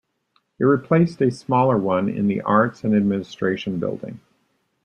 It 0.59 0.63
replaced 0.63 1.21
a 1.21 1.29
smaller 1.29 1.77
one 1.77 2.09
in 2.09 2.25
the 2.25 2.41
Arts 2.41 2.83
and 2.83 2.95
Administration 2.95 3.77
building. 3.77 4.19